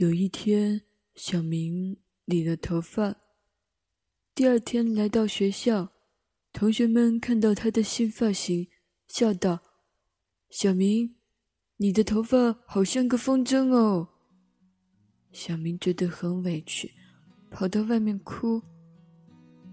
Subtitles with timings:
[0.00, 0.80] 有一天，
[1.14, 3.16] 小明理了头发。
[4.34, 5.90] 第二天来到学校，
[6.54, 8.66] 同学们看到他的新发型，
[9.08, 9.60] 笑道
[10.48, 11.16] ：“小明，
[11.76, 14.08] 你的头发好像个风筝哦。”
[15.32, 16.90] 小明觉得很委屈，
[17.50, 18.62] 跑到外面哭。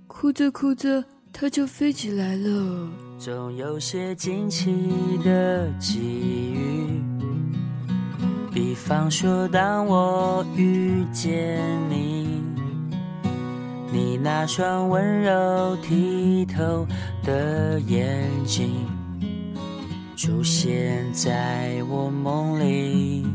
[0.07, 2.91] 哭着哭着，他就飞起来了。
[3.18, 4.75] 总有些惊奇
[5.23, 6.02] 的际
[6.52, 6.96] 遇，
[8.58, 11.61] 比方说，当我遇见
[11.92, 12.42] 你，
[13.92, 16.88] 你那双温柔剔透
[17.24, 18.83] 的眼睛
[20.16, 23.28] 出现在我梦里，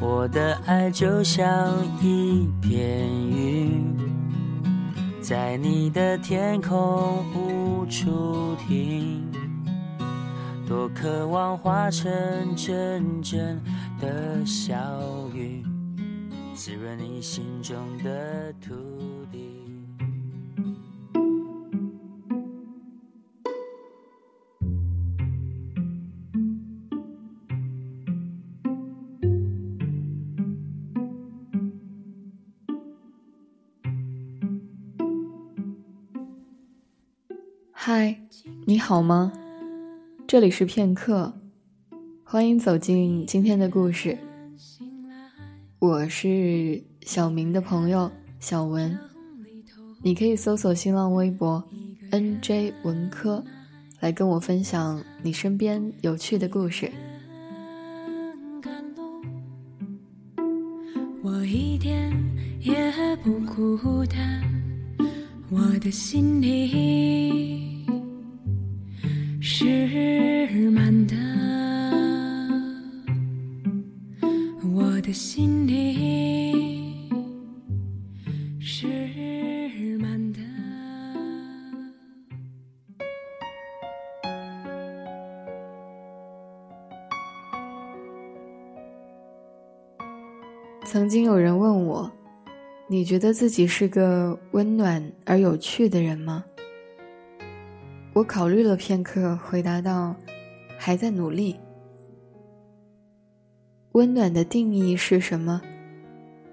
[0.00, 1.70] 我的爱就像
[2.00, 3.94] 一片云。
[5.20, 9.30] 在你的天空无处停，
[10.66, 12.10] 多渴望化成
[12.56, 13.60] 阵阵
[14.00, 14.74] 的小
[15.34, 15.62] 雨，
[16.54, 18.74] 滋润你心中的土
[19.30, 19.50] 地。
[37.70, 38.18] 嗨，
[38.64, 39.30] 你好吗？
[40.26, 41.34] 这里是片刻，
[42.32, 44.16] 欢迎走进今天的故事。
[45.80, 48.96] 我是小明的朋友小文，
[50.00, 51.60] 你可以搜索新浪微博
[52.12, 53.44] “nj 文科”
[53.98, 56.88] 来跟我分享你身边有趣的故事。
[61.24, 62.12] 我一点
[62.60, 62.92] 也
[63.24, 64.40] 不孤单，
[65.50, 67.84] 我的心里。
[69.40, 71.16] 是满的，
[90.90, 92.10] 曾经有人问我
[92.90, 96.44] ：“你觉得自己是个温暖而有趣的人吗？”
[98.12, 100.12] 我考虑了片刻，回答道
[100.76, 101.54] ：“还在努力。”
[103.94, 105.62] 温暖的定义是什么？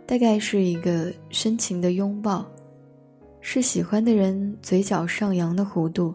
[0.05, 2.45] 大概是一个深情的拥抱，
[3.41, 6.13] 是喜欢的人嘴角上扬的弧度，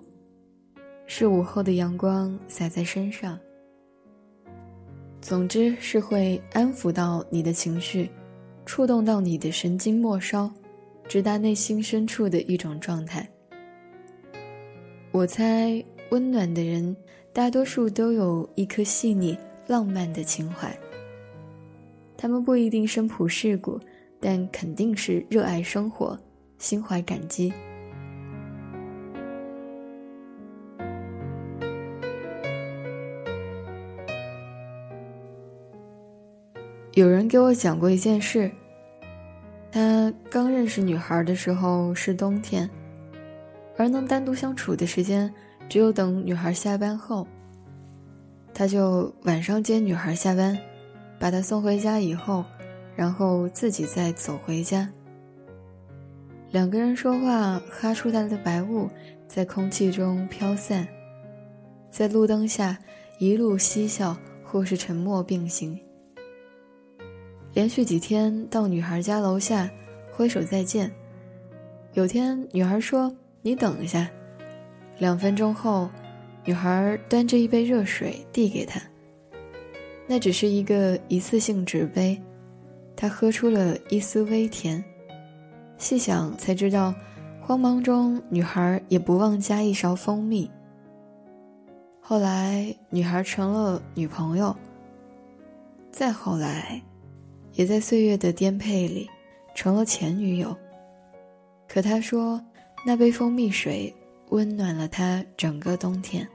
[1.07, 3.37] 是午后的阳光洒在身上。
[5.23, 8.11] 总之是会安抚到你的情绪，
[8.67, 10.53] 触动到你的神经末梢，
[11.09, 13.27] 直达内心深处的一种状态。
[15.13, 16.95] 我猜，温暖的人
[17.33, 19.39] 大多数都有一颗细腻、
[19.69, 20.77] 浪漫的情怀。
[22.17, 23.81] 他们不一定生普世故，
[24.19, 26.19] 但肯定是热爱生活，
[26.59, 27.53] 心怀感激。
[36.95, 38.51] 有人给我讲过一件事：
[39.71, 42.69] 他刚认识女孩的时候是冬天。
[43.79, 45.33] 而能单独相处的时间，
[45.71, 47.27] 只有等女孩下班后。
[48.53, 50.59] 他就晚上接女孩下班，
[51.19, 52.45] 把她送回家以后，
[52.95, 54.87] 然后自己再走回家。
[56.51, 58.91] 两个人说话，哈出来的白雾
[59.27, 60.87] 在空气中飘散，
[61.91, 62.77] 在路灯下
[63.19, 64.15] 一路嬉笑
[64.45, 65.81] 或是沉默并行。
[67.55, 69.71] 连续几天到女孩家楼下
[70.13, 70.91] 挥手再见。
[71.95, 73.15] 有天女孩说。
[73.45, 74.09] 你等一下，
[74.99, 75.91] 两分钟后，
[76.45, 78.81] 女孩端着一杯热水递给他。
[80.07, 82.23] 那只是一个一次性纸杯，
[82.95, 84.81] 他喝出了一丝微甜。
[85.77, 86.95] 细想才知道，
[87.41, 90.49] 慌忙中女孩也不忘加一勺蜂蜜。
[92.01, 94.55] 后来，女孩成了女朋友。
[95.91, 96.81] 再后来，
[97.55, 99.09] 也在岁月的颠沛里，
[99.55, 100.57] 成了前女友。
[101.69, 102.43] 可他说。
[102.85, 103.95] 那杯蜂蜜水
[104.31, 106.29] 温暖了他整个冬天。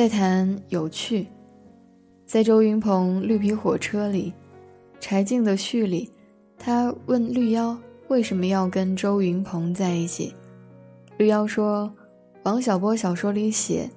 [0.00, 1.26] 再谈有趣，
[2.24, 4.32] 在周云鹏《绿皮火车》里，
[4.98, 6.10] 柴静的序里。
[6.58, 7.76] 他问绿妖
[8.08, 10.34] 为什么要跟周云鹏在一起，
[11.18, 11.92] 绿妖说
[12.44, 13.90] ：“王小波小说里写，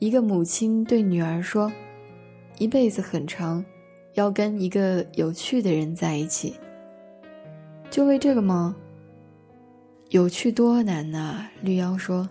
[0.00, 1.70] 一个母亲对女儿说，
[2.58, 3.64] 一辈子很长，
[4.14, 6.56] 要跟一个有趣的人在一起，
[7.92, 8.74] 就为这个吗？
[10.08, 11.46] 有趣多难呐！
[11.60, 12.28] 绿妖说：“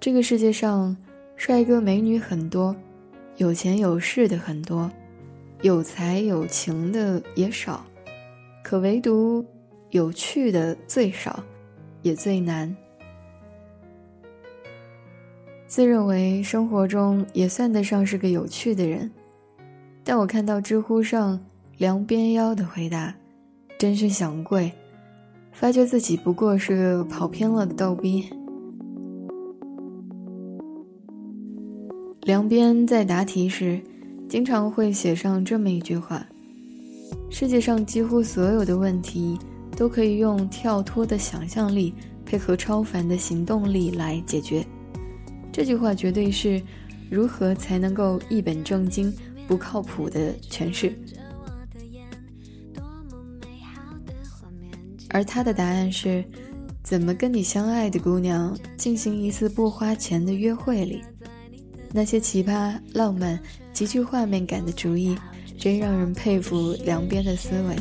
[0.00, 0.96] 这个世界上，
[1.36, 2.74] 帅哥美女很多，
[3.36, 4.90] 有钱有势的很多，
[5.62, 7.84] 有才有情的也少，
[8.64, 9.44] 可唯独
[9.90, 11.44] 有趣的最少，
[12.02, 12.74] 也最难。”
[15.68, 19.10] 自认为生活中也算得上是个有趣的人，
[20.02, 21.38] 但我看到知乎上
[21.76, 23.14] 梁边妖的回答，
[23.76, 24.72] 真是想跪。
[25.52, 28.28] 发觉自己不过是个跑偏了的逗逼。
[32.26, 33.80] 梁边在答题时，
[34.28, 36.26] 经常会写上这么一句话
[37.30, 39.38] ：“世界上几乎所有的问题，
[39.76, 41.94] 都可以用跳脱的想象力
[42.24, 44.66] 配合超凡的行动力来解决。”
[45.52, 46.60] 这句话绝对是
[47.08, 49.14] 如何才能够一本正经、
[49.46, 50.98] 不靠谱的诠释。
[55.10, 56.24] 而他的答案是：
[56.82, 61.04] 怎么跟你相爱的姑娘进行一次不花钱的约会里？
[61.92, 63.38] 那些奇葩、浪漫、
[63.72, 65.16] 极具画面感的主意，
[65.58, 67.76] 真让人佩服梁边的思维。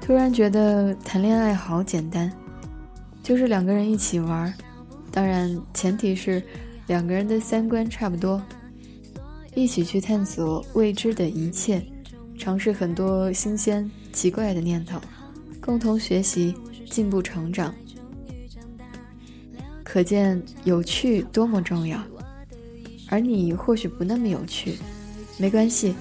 [0.00, 2.30] 突然觉得谈恋爱好简单，
[3.22, 4.52] 就是两个人一起玩，
[5.10, 6.42] 当然前提是
[6.86, 8.42] 两个人的三观差不多。
[9.54, 11.82] 一起去探索未知的一切，
[12.36, 15.00] 尝试很多新鲜奇怪的念头，
[15.60, 16.54] 共同学习
[16.94, 17.74] 进步成长。
[19.82, 22.00] 可见有趣多么重要。
[23.08, 24.78] 而你或许不那么有趣，
[25.36, 25.92] 没关系，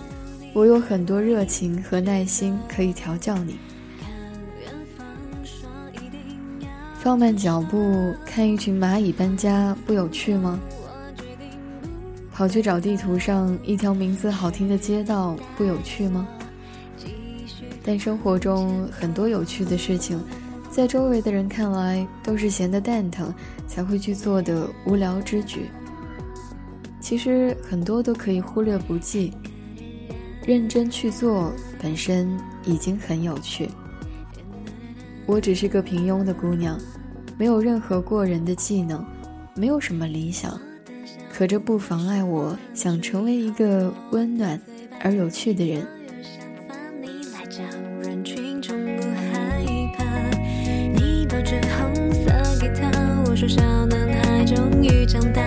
[0.53, 3.55] 我有很多热情和耐心可以调教你。
[6.99, 10.59] 放慢脚步看一群蚂蚁搬家，不有趣吗？
[12.31, 16.27] 跑去找地图上一条名字好听的街道，不有趣吗？
[17.83, 20.17] 但生活中很多有趣的事情，
[20.73, 23.31] 在周围的人看来都是闲得蛋疼
[23.67, 25.69] 才会去做的无聊之举。
[26.99, 29.31] 其实很多都可以忽略不计，
[30.43, 32.35] 认真去做本身
[32.65, 33.69] 已经很有趣。
[35.27, 36.75] 我只是个平庸的姑娘，
[37.37, 39.05] 没有任何过人的技能，
[39.55, 40.59] 没有什么理想。
[41.31, 44.59] 可这不妨碍我想成为一个温暖
[44.99, 45.85] 而有趣的人。
[53.47, 55.41] 小男孩终于长大，